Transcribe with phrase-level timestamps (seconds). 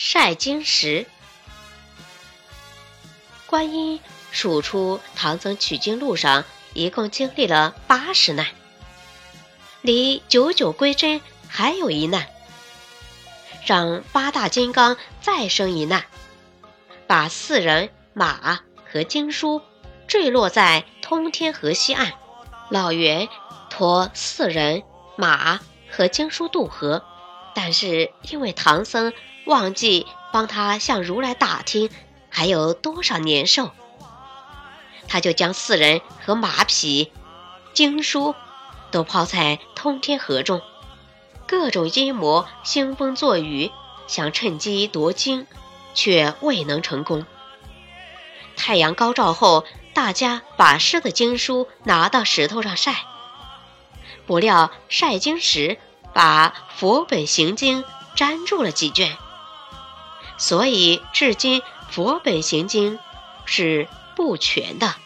[0.00, 1.06] 晒经石。
[3.46, 8.46] 观音数出唐僧取经路上一共经历了八十难，
[9.82, 12.28] 离九九归真还有一难，
[13.66, 16.04] 让八大金刚再生一难，
[17.08, 19.60] 把四人马和经书
[20.06, 22.12] 坠落在通天河西岸。
[22.70, 23.28] 老袁
[23.68, 24.84] 托四人
[25.16, 25.58] 马
[25.90, 27.04] 和经书渡河，
[27.54, 29.12] 但是因为唐僧
[29.46, 31.90] 忘记帮他向如来打听
[32.28, 33.70] 还有多少年寿，
[35.08, 37.12] 他就将四人和马匹、
[37.72, 38.34] 经书
[38.90, 40.60] 都抛在通天河中。
[41.46, 43.70] 各种阴魔兴风作雨，
[44.06, 45.46] 想趁机夺经，
[45.94, 47.24] 却未能成功。
[48.56, 49.64] 太阳高照后。
[49.94, 53.04] 大家把湿的经书拿到石头上晒，
[54.26, 55.76] 不料晒经时
[56.18, 57.84] 把佛本行经
[58.16, 59.16] 粘住了几卷，
[60.36, 62.98] 所以至今佛本行经
[63.44, 64.96] 是不全的。